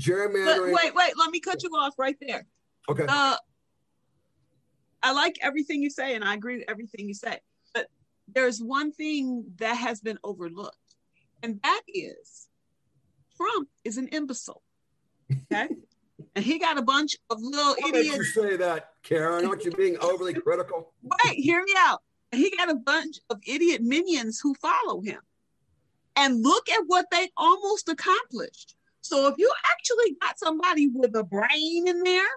[0.00, 0.74] Gerrymandering.
[0.74, 1.12] Wait, wait.
[1.16, 2.46] Let me cut you off right there.
[2.88, 3.06] Okay.
[3.08, 3.36] Uh,
[5.02, 7.38] I like everything you say, and I agree with everything you say.
[7.74, 7.86] But
[8.28, 10.76] there's one thing that has been overlooked,
[11.42, 12.48] and that is
[13.36, 14.62] Trump is an imbecile.
[15.30, 15.68] Okay.
[16.34, 18.16] and he got a bunch of little Why idiots.
[18.16, 19.46] you say that, Karen?
[19.46, 20.92] Aren't you being overly critical?
[21.02, 22.02] Wait, hear me out.
[22.32, 25.20] He got a bunch of idiot minions who follow him.
[26.16, 28.74] And look at what they almost accomplished.
[29.10, 32.28] So if you actually got somebody with a brain in there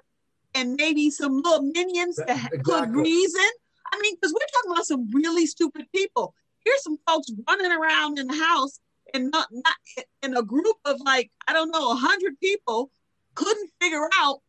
[0.56, 2.60] and maybe some little minions that exactly.
[2.64, 3.46] could reason,
[3.94, 6.34] I mean, because we're talking about some really stupid people.
[6.66, 8.80] Here's some folks running around in the house
[9.14, 9.76] and not, not
[10.24, 12.90] in a group of like, I don't know, 100 people
[13.36, 14.40] couldn't figure out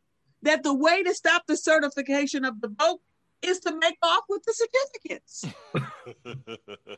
[0.45, 3.01] that the way to stop the certification of the vote
[3.43, 5.45] is to make off with the certificates.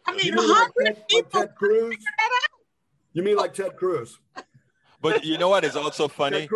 [0.07, 1.97] I mean, hundred like people like Ted Cruz?
[3.12, 4.21] You mean like Ted Cruz?
[5.01, 6.49] But you know what is also funny?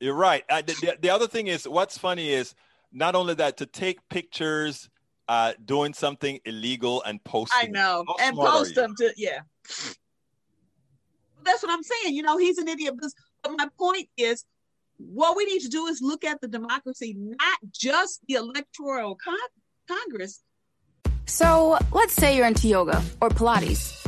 [0.00, 0.44] You're right.
[0.48, 2.54] Uh, the, the, the, other thing is, what's funny is
[2.92, 4.88] not only that to take pictures
[5.28, 7.52] uh, doing something illegal and post.
[7.54, 9.40] I know, and post them to yeah.
[11.44, 12.14] That's what I'm saying.
[12.14, 12.94] You know, he's an idiot.
[13.42, 14.44] But my point is,
[14.98, 19.36] what we need to do is look at the democracy, not just the electoral con-
[19.88, 20.42] Congress.
[21.26, 24.07] So let's say you're into yoga or Pilates,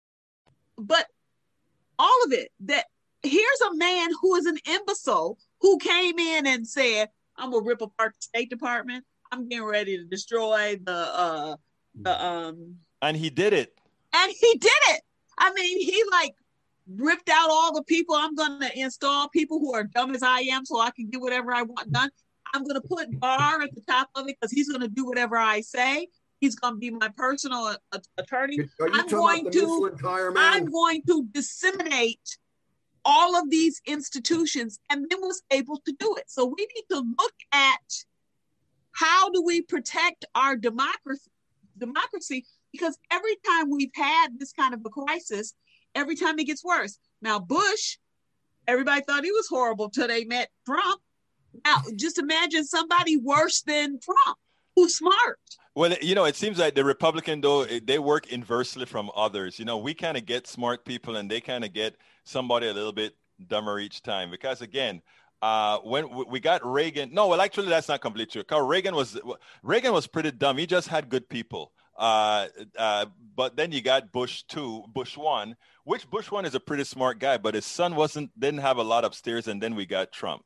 [0.77, 1.05] But
[1.99, 2.85] all of it, that
[3.23, 7.81] here's a man who is an imbecile who came in and said, I'm gonna rip
[7.81, 9.05] apart the State Department.
[9.31, 11.55] I'm getting ready to destroy the uh
[12.01, 13.73] the um and he did it.
[14.13, 15.01] And he did it.
[15.37, 16.35] I mean, he like
[16.87, 18.15] ripped out all the people.
[18.15, 21.53] I'm gonna install people who are dumb as I am so I can get whatever
[21.53, 22.09] I want done.
[22.53, 25.61] I'm gonna put Barr at the top of it because he's gonna do whatever I
[25.61, 26.07] say.
[26.41, 28.57] He's going to be my personal uh, attorney.
[28.81, 29.91] I'm going to
[30.35, 32.37] I'm going to disseminate
[33.05, 36.25] all of these institutions and then was able to do it.
[36.27, 38.05] So we need to look at
[38.91, 41.29] how do we protect our democracy
[41.77, 45.53] democracy because every time we've had this kind of a crisis,
[45.95, 46.97] every time it gets worse.
[47.21, 47.97] Now Bush,
[48.67, 51.01] everybody thought he was horrible till they met Trump.
[51.65, 54.37] Now just imagine somebody worse than Trump
[54.81, 55.39] who's smart.
[55.75, 59.59] Well, you know, it seems like the Republican though they work inversely from others.
[59.59, 62.73] You know, we kind of get smart people, and they kind of get somebody a
[62.73, 63.15] little bit
[63.47, 64.31] dumber each time.
[64.31, 65.01] Because again,
[65.41, 68.41] uh, when we got Reagan, no, well, actually, that's not completely true.
[68.41, 69.19] Because Reagan was
[69.63, 70.57] Reagan was pretty dumb.
[70.57, 71.71] He just had good people.
[71.97, 76.59] Uh, uh, but then you got Bush two, Bush one, which Bush one is a
[76.59, 79.85] pretty smart guy, but his son wasn't didn't have a lot upstairs, and then we
[79.85, 80.43] got Trump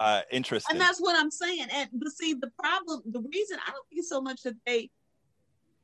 [0.00, 0.74] uh, interesting.
[0.74, 1.66] And that's what I'm saying.
[1.72, 4.90] And but see, the problem, the reason I don't think it's so much that they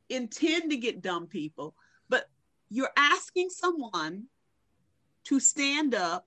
[0.09, 1.75] intend to get dumb people,
[2.09, 2.29] but
[2.69, 4.25] you're asking someone
[5.25, 6.27] to stand up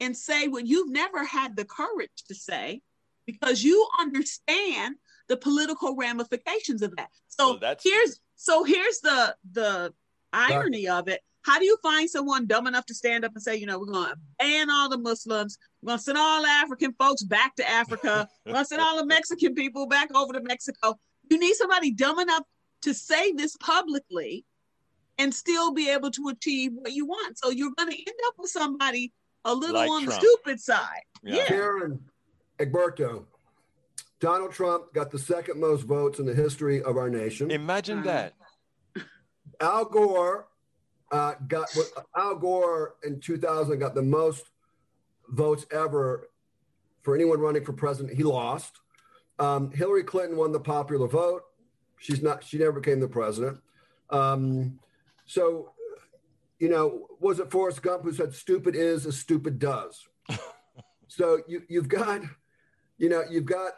[0.00, 2.82] and say what you've never had the courage to say
[3.26, 4.96] because you understand
[5.28, 7.08] the political ramifications of that.
[7.28, 9.94] So well, here's so here's the the
[10.32, 11.20] irony of it.
[11.44, 13.86] How do you find someone dumb enough to stand up and say, you know, we're
[13.86, 17.68] going to ban all the Muslims, we're going to send all African folks back to
[17.68, 20.98] Africa, we're going to send all the Mexican people back over to Mexico?
[21.30, 22.44] You need somebody dumb enough
[22.82, 24.44] to say this publicly
[25.18, 27.38] and still be able to achieve what you want.
[27.38, 29.12] So you're going to end up with somebody
[29.44, 30.20] a little Like on Trump.
[30.20, 31.02] the stupid side.
[31.22, 31.36] Yeah.
[31.36, 31.46] Yeah.
[31.46, 32.00] Karen,
[32.58, 33.24] Egberto,
[34.18, 37.50] Donald Trump got the second most votes in the history of our nation.
[37.50, 38.32] Imagine that.
[39.60, 40.46] Al Gore
[41.14, 41.68] uh, got
[42.16, 44.50] Al Gore in 2000 got the most
[45.28, 46.28] votes ever
[47.02, 48.16] for anyone running for president.
[48.16, 48.80] He lost.
[49.38, 51.42] Um, Hillary Clinton won the popular vote.
[51.98, 52.42] She's not.
[52.42, 53.58] She never became the president.
[54.10, 54.80] Um,
[55.24, 55.70] so,
[56.58, 60.08] you know, was it Forrest Gump who said, "Stupid is as stupid does"?
[61.06, 62.22] so you you've got,
[62.98, 63.72] you know, you've got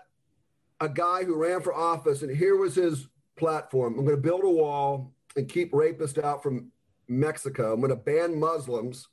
[0.80, 4.44] a guy who ran for office, and here was his platform: I'm going to build
[4.44, 6.72] a wall and keep rapists out from
[7.08, 7.72] Mexico.
[7.72, 9.08] I'm going to ban Muslims.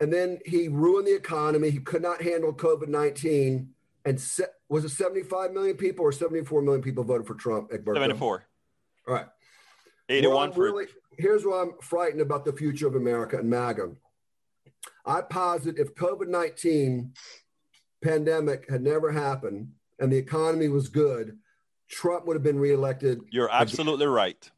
[0.00, 1.70] And then he ruined the economy.
[1.70, 3.68] He could not handle COVID 19.
[4.06, 7.70] And se- was it 75 million people or 74 million people voted for Trump?
[7.70, 7.94] Egberto?
[7.94, 8.46] 74.
[9.06, 9.26] All right.
[10.08, 10.86] 81 Well, I'm for really,
[11.18, 13.92] here's why I'm frightened about the future of America and MAGA.
[15.04, 17.12] I posit if COVID 19
[18.02, 21.38] pandemic had never happened and the economy was good,
[21.88, 23.20] Trump would have been reelected.
[23.30, 24.50] You're absolutely right.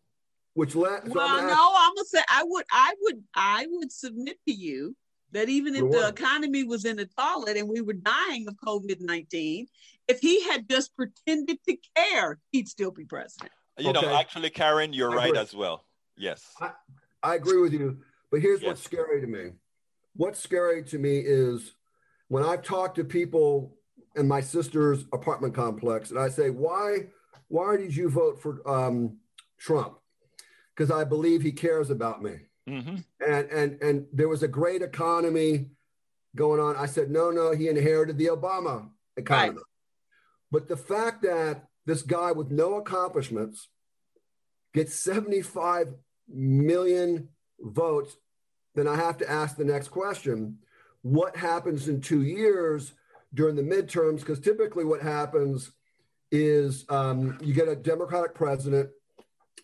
[0.54, 1.06] Which led.
[1.06, 4.38] so well, I'm no, ask- I'm gonna say I would, I would, I would submit
[4.46, 4.94] to you
[5.32, 6.18] that even if the what?
[6.18, 9.66] economy was in the toilet and we were dying of COVID nineteen,
[10.08, 13.50] if he had just pretended to care, he'd still be president.
[13.78, 15.40] You know, actually, Karen, you're I right agree.
[15.40, 15.86] as well.
[16.18, 16.44] Yes.
[17.22, 17.98] I agree with you,
[18.30, 18.68] but here's Yes.
[18.68, 19.52] what's scary to me.
[20.14, 21.72] What's scary to me is
[22.28, 23.78] when I've talked to people
[24.16, 27.06] in my sister's apartment complex, and I say, "Why,
[27.48, 29.16] why did you vote for um,
[29.58, 29.94] Trump?"
[30.74, 34.82] Because I believe he cares about me, hmm and and and there was a great
[34.82, 35.66] economy
[36.34, 36.76] going on.
[36.76, 39.60] I said, "No, no, he inherited the Obama economy."
[40.50, 43.68] But the fact that this guy with no accomplishments
[44.74, 45.94] gets 75
[46.28, 47.28] million
[47.60, 48.16] votes,
[48.74, 50.58] then I have to ask the next question
[51.02, 52.92] what happens in two years
[53.34, 54.20] during the midterms?
[54.20, 55.72] Because typically what happens
[56.30, 58.88] is um, you get a Democratic president,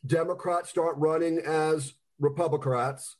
[0.08, 3.16] Democrats start running as Republicans,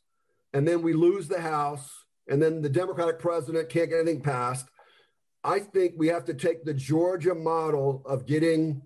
[0.53, 4.66] and then we lose the House, and then the Democratic president can't get anything passed.
[5.44, 8.83] I think we have to take the Georgia model of getting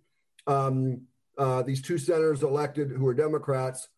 [0.47, 1.03] um,
[1.38, 3.88] uh, these two senators elected who are Democrats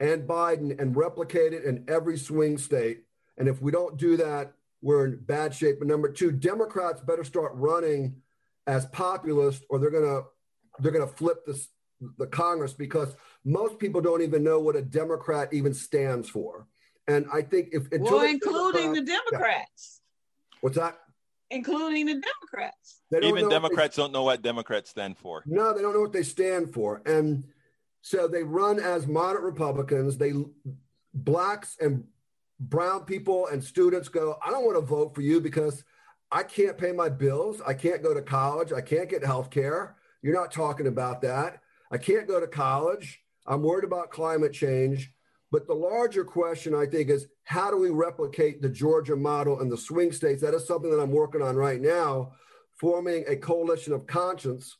[0.00, 3.02] and Biden and replicate it in every swing state.
[3.36, 5.80] And if we don't do that, we're in bad shape.
[5.80, 8.16] And number two, Democrats better start running
[8.66, 10.22] as populist, or they're gonna
[10.78, 11.68] they're gonna flip this
[12.18, 16.66] the Congress because most people don't even know what a Democrat even stands for.
[17.06, 19.38] And I think if until Well, including the Democrats- yeah.
[19.38, 20.00] Democrats,
[20.60, 20.98] what's that?
[21.50, 23.00] including the Democrats.
[23.10, 25.42] They Even what they- Democrats don't know what Democrats stand for.
[25.46, 27.00] No, they don't know what they stand for.
[27.06, 27.44] And
[28.02, 30.18] so they run as moderate Republicans.
[30.18, 30.34] They
[31.14, 32.04] blacks and
[32.60, 35.84] brown people and students go, I don't want to vote for you because
[36.30, 37.62] I can't pay my bills.
[37.66, 38.70] I can't go to college.
[38.72, 39.96] I can't get health care.
[40.20, 41.62] You're not talking about that.
[41.90, 43.20] I can't go to college.
[43.46, 45.12] I'm worried about climate change.
[45.50, 49.70] But the larger question, I think, is how do we replicate the Georgia model in
[49.70, 50.42] the swing states?
[50.42, 52.32] That is something that I'm working on right now,
[52.78, 54.76] forming a coalition of conscience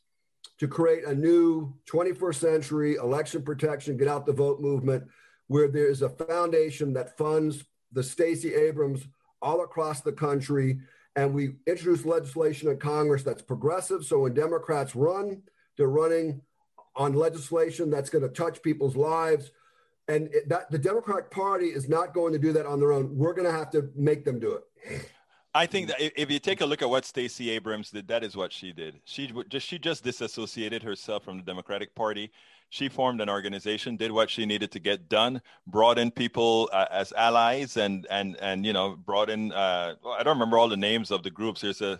[0.59, 5.05] to create a new 21st century election protection, get out the vote movement,
[5.47, 9.07] where there is a foundation that funds the Stacey Abrams
[9.41, 10.79] all across the country.
[11.15, 14.05] And we introduce legislation in Congress that's progressive.
[14.05, 15.41] So when Democrats run,
[15.77, 16.41] they're running
[16.95, 19.51] on legislation that's going to touch people's lives.
[20.07, 23.15] And it- that the Democratic Party is not going to do that on their own.
[23.17, 25.09] We're going to have to make them do it.
[25.53, 28.35] I think that if- you take a look at what Stacey Abrams did, that is
[28.35, 28.99] what she did.
[29.05, 32.31] She just she just disassociated herself from the Democratic Party.
[32.71, 36.85] She formed an organization, did what she needed to get done, brought in people uh,
[36.91, 39.51] as allies, and and and you know brought in.
[39.51, 41.61] Uh, I don't remember all the names of the groups.
[41.61, 41.99] There's a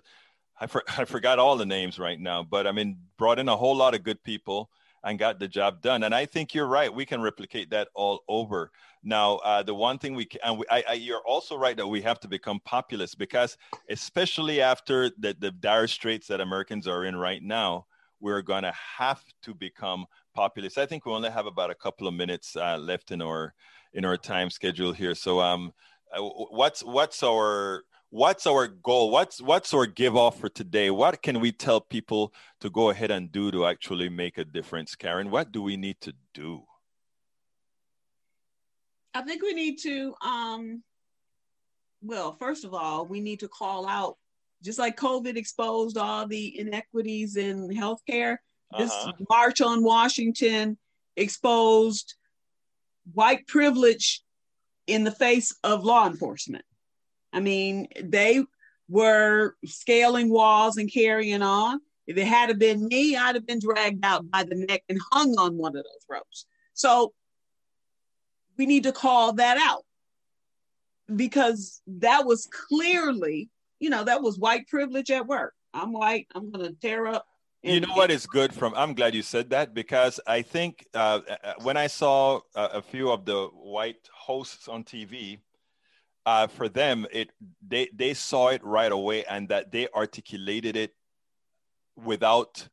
[0.62, 3.58] I, for, I forgot all the names right now, but I mean brought in a
[3.58, 4.70] whole lot of good people
[5.04, 6.04] and got the job done.
[6.04, 6.94] And I think you're right.
[6.94, 8.72] We can replicate that all over.
[9.04, 11.88] Now, uh, the one thing we can, and we, I, I, you're also right that
[11.88, 13.58] we have to become populist because,
[13.90, 17.86] especially after the, the dire straits that Americans are in right now,
[18.20, 20.78] we're going to have to become populist.
[20.78, 23.54] I think we only have about a couple of minutes uh, left in our
[23.94, 25.16] in our time schedule here.
[25.16, 25.74] So, um,
[26.14, 29.12] uh, what's what's our what's our goal?
[29.12, 30.90] What's what's our give off for today?
[30.90, 34.96] What can we tell people to go ahead and do to actually make a difference,
[34.96, 35.30] Karen?
[35.30, 36.64] What do we need to do?
[39.14, 40.84] I think we need to, um,
[42.02, 44.18] well, first of all, we need to call out,
[44.64, 48.38] just like COVID exposed all the inequities in healthcare,
[48.78, 49.14] this Uh-huh.
[49.30, 50.78] March on Washington
[51.16, 52.16] exposed
[53.14, 54.22] white privilege
[54.86, 56.64] in the face of law enforcement.
[57.34, 58.44] I mean, they
[58.88, 61.80] were scaling walls and carrying on.
[62.08, 65.38] If it had been me, I'd have been dragged out by the neck and hung
[65.38, 66.46] on one of those ropes.
[66.74, 67.14] So
[68.58, 69.86] we need to call that out
[71.16, 73.50] because that was clearly,
[73.80, 75.54] you know, that was white privilege at work.
[75.74, 76.28] I'm white.
[76.34, 77.26] I'm going to tear up.
[77.62, 81.20] you know what is good from i'm glad you said that because i think uh,
[81.44, 85.40] uh, when i saw uh, a few of the white hosts on tv
[86.30, 87.32] uh, for them it
[87.68, 90.94] they they saw it right away and that they articulated it
[91.96, 92.68] without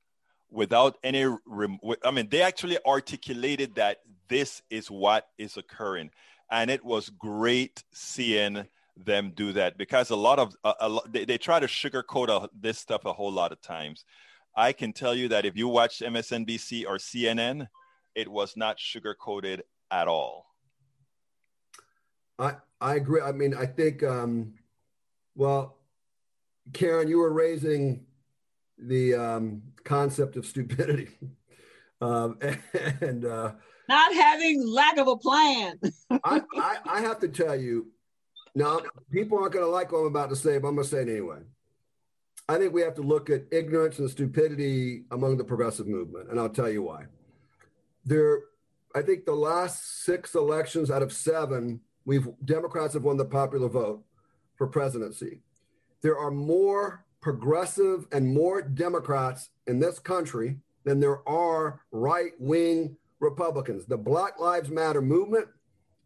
[0.51, 3.99] without any rem- i mean they actually articulated that
[4.29, 6.11] this is what is occurring
[6.51, 11.25] and it was great seeing them do that because a lot of a, a they,
[11.25, 14.05] they try to sugarcoat a, this stuff a whole lot of times
[14.59, 17.69] I can tell you that if you watched MSNBC or CNN,
[18.15, 20.46] it was not sugarcoated at all.
[22.39, 23.21] I I agree.
[23.21, 24.55] I mean, I think, um,
[25.35, 25.79] well,
[26.73, 28.05] Karen, you were raising
[28.79, 31.09] the um, concept of stupidity,
[32.01, 32.39] um,
[33.01, 33.53] and uh,
[33.89, 35.79] not having lack of a plan.
[36.11, 37.89] I, I I have to tell you,
[38.55, 38.81] now
[39.11, 41.03] people aren't going to like what I'm about to say, but I'm going to say
[41.03, 41.41] it anyway.
[42.49, 46.39] I think we have to look at ignorance and stupidity among the progressive movement, and
[46.39, 47.07] I'll tell you why.
[48.05, 48.43] There,
[48.95, 53.69] I think the last six elections out of seven, we've Democrats have won the popular
[53.69, 54.03] vote
[54.57, 55.43] for presidency.
[56.01, 63.85] There are more progressive and more Democrats in this country than there are right-wing Republicans.
[63.87, 65.49] The Black Lives Matter movement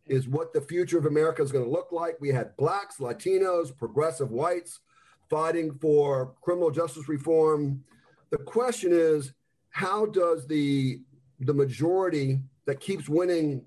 [0.07, 2.17] is what the future of America is going to look like.
[2.21, 4.81] We had blacks, Latinos, progressive whites
[5.29, 7.85] fighting for criminal justice reform.
[8.31, 9.33] The question is,
[9.69, 11.03] how does the
[11.41, 13.65] the majority that keeps winning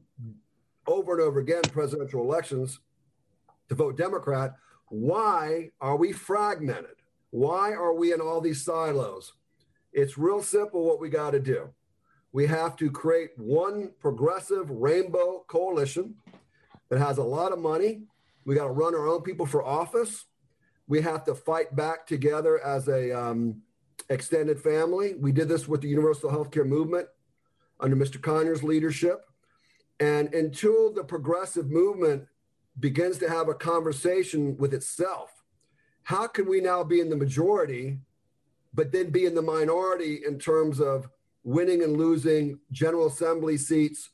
[0.87, 2.79] over and over again presidential elections
[3.69, 4.55] to vote Democrat,
[4.89, 6.95] why are we fragmented?
[7.31, 9.33] Why are we in all these silos?
[9.91, 11.69] It's real simple what we got to do.
[12.31, 16.15] We have to create one progressive rainbow coalition
[16.89, 18.03] that has a lot of money.
[18.45, 20.25] We got to run our own people for office.
[20.87, 23.61] We have to fight back together as a um,
[24.09, 25.13] extended family.
[25.15, 27.07] We did this with the universal healthcare movement
[27.79, 28.21] under Mr.
[28.21, 29.25] Conyers' leadership.
[30.03, 32.25] And until the progressive movement
[32.79, 35.31] begins to have a conversation with itself,
[36.03, 37.99] how can we now be in the majority,
[38.73, 41.07] but then be in the minority in terms of
[41.45, 44.09] winning and losing General Assembly seats?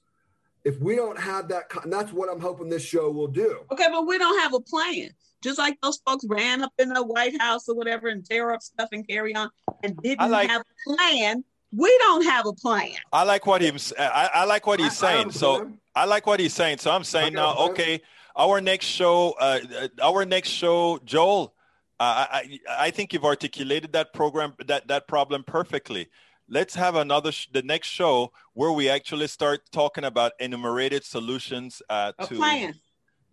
[0.63, 3.61] If we don't have that, con- and that's what I'm hoping this show will do.
[3.71, 5.09] Okay, but we don't have a plan.
[5.41, 8.61] Just like those folks ran up in the White House or whatever and tear up
[8.61, 9.49] stuff and carry on
[9.83, 11.43] and didn't like- have a plan.
[11.71, 12.95] We don't have a plan.
[13.13, 15.31] I like what he's I, I like what he's saying.
[15.31, 16.79] So I like what he's saying.
[16.79, 18.01] So I'm saying now, okay,
[18.35, 21.53] our next show, uh, uh, our next show, Joel.
[21.99, 26.07] Uh, I I I think you've articulated that program that that problem perfectly.
[26.47, 31.81] Let's have another sh- the next show where we actually start talking about enumerated solutions
[31.89, 32.73] uh, A to plan.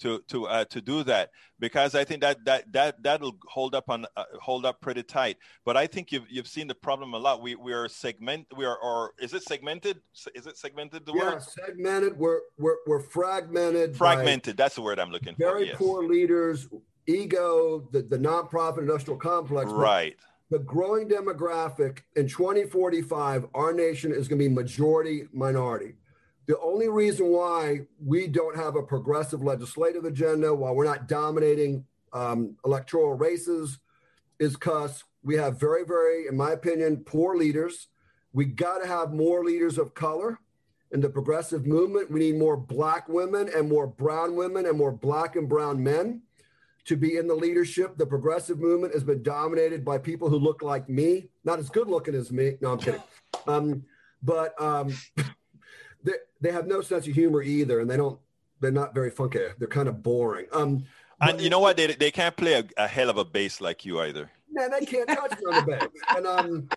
[0.00, 3.88] To to uh, to do that because I think that that that that'll hold up
[3.88, 5.36] on uh, hold up pretty tight.
[5.64, 7.42] But I think you've you've seen the problem a lot.
[7.42, 10.00] We we are segment we are or is it segmented?
[10.34, 11.06] Is it segmented?
[11.06, 12.18] The yeah, word segmented.
[12.18, 13.96] We're we're, we're fragmented.
[13.96, 14.56] fragmented.
[14.56, 15.44] That's the word I'm looking for.
[15.44, 15.76] Very Yes.
[15.78, 16.68] poor leaders,
[17.06, 19.70] ego, the, the nonprofit industrial complex.
[19.70, 20.16] Right.
[20.50, 25.94] The growing demographic in 2045, our nation is going to be majority minority.
[26.46, 31.84] The only reason why we don't have a progressive legislative agenda, why we're not dominating
[32.12, 33.78] um, electoral races,
[34.38, 37.88] is because we have very, very, in my opinion, poor leaders.
[38.32, 40.38] We got to have more leaders of color
[40.92, 42.10] in the progressive movement.
[42.10, 46.22] We need more black women and more brown women and more black and brown men
[46.84, 47.96] to be in the leadership.
[47.96, 51.88] The progressive movement has been dominated by people who look like me, not as good
[51.88, 52.56] looking as me.
[52.60, 53.02] No, I'm kidding.
[53.48, 53.84] Um,
[54.22, 54.96] but um,
[56.02, 58.18] they, they have no sense of humor either, and they don't.
[58.60, 59.40] They're not very funky.
[59.58, 60.46] They're kind of boring.
[60.52, 60.84] Um,
[61.20, 61.76] And you know what?
[61.76, 64.30] They they can't play a, a hell of a bass like you either.
[64.50, 65.88] man, they can't touch me on the bass.
[66.16, 66.68] And um,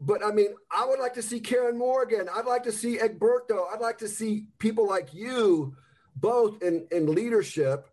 [0.00, 2.28] but I mean, I would like to see Karen Morgan.
[2.34, 3.66] I'd like to see Egberto.
[3.72, 5.76] I'd like to see people like you,
[6.16, 7.88] both in in leadership.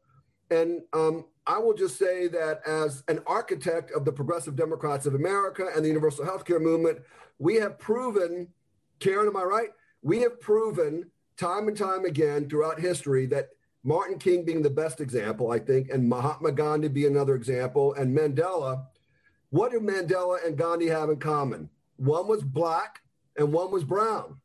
[0.52, 5.14] And um, I will just say that as an architect of the Progressive Democrats of
[5.14, 7.00] America and the Universal Healthcare Movement,
[7.38, 8.48] we have proven,
[9.00, 9.70] Karen, am I right?
[10.02, 13.50] We have proven time and time again throughout history that
[13.84, 18.16] Martin King being the best example, I think, and Mahatma Gandhi be another example, and
[18.18, 18.86] Mandela.
[19.50, 21.70] What do Mandela and Gandhi have in common?
[21.98, 23.02] One was black
[23.38, 24.40] and one was brown.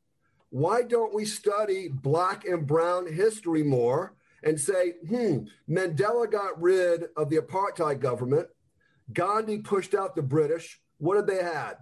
[0.51, 7.07] Why don't we study black and brown history more and say, hmm, Mandela got rid
[7.17, 8.49] of the apartheid government.
[9.13, 10.81] Gandhi pushed out the British.
[10.99, 11.75] What did they had?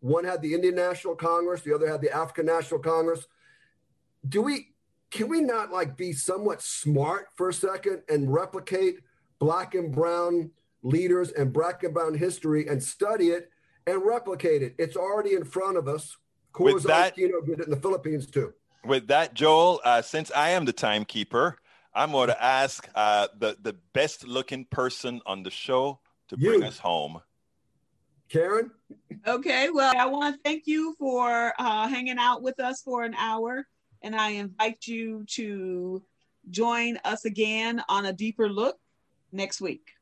[0.00, 3.26] One had the Indian National Congress, the other had the African National Congress.
[4.28, 4.74] Do we
[5.10, 9.00] can we not like be somewhat smart for a second and replicate
[9.38, 10.50] black and brown
[10.82, 13.50] leaders and black and brown history and study it
[13.86, 14.74] and replicate it?
[14.78, 16.16] It's already in front of us.
[16.58, 18.52] With that, did it in the Philippines too.
[18.84, 21.58] With that, Joel, uh, since I am the timekeeper,
[21.94, 26.50] I'm going to ask uh, the the best looking person on the show to You.
[26.50, 27.20] bring us home.
[28.28, 28.70] Karen?
[29.26, 33.14] Okay, well, I want to thank you for uh, hanging out with us for an
[33.14, 33.66] hour,
[34.02, 36.02] and I invite you to
[36.50, 38.78] join us again on a deeper look
[39.32, 39.92] next week.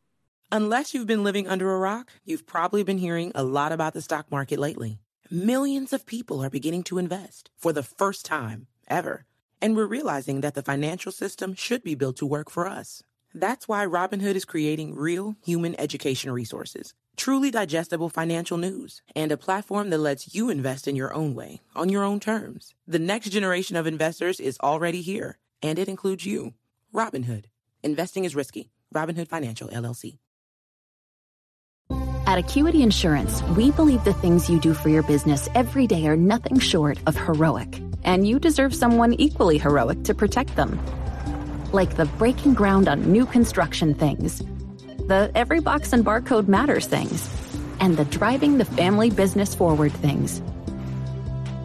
[0.53, 4.03] Unless you've been living under a rock, you've probably been hearing a lot about the
[4.03, 5.01] stock market lately.
[5.29, 9.25] Millions of people are beginning to invest for the first time ever.
[9.61, 13.03] And we're realizing that the financial system should be built to work for us.
[13.35, 19.37] That's why Robinhood is creating real human education resources, truly digestible financial news, and a
[19.37, 22.75] platform that lets you invest in your own way, on your own terms.
[22.87, 26.55] The next generation of investors is already here, and it includes you.
[26.95, 27.47] Robinhood.
[27.83, 28.71] Investing is risky.
[28.95, 30.19] Robinhood Financial, LLC.
[32.27, 36.17] At Acuity Insurance, we believe the things you do for your business every day are
[36.17, 40.81] nothing short of heroic, and you deserve someone equally heroic to protect them.
[41.73, 44.43] Like the breaking ground on new construction things,
[45.07, 47.29] the every box and barcode matters things,
[47.81, 50.43] and the driving the family business forward things.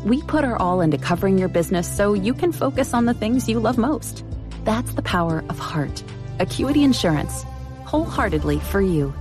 [0.05, 3.49] We put our all into covering your business so you can focus on the things
[3.49, 4.23] you love most.
[4.63, 6.03] That's the power of heart.
[6.39, 7.43] Acuity Insurance,
[7.85, 9.13] wholeheartedly for you.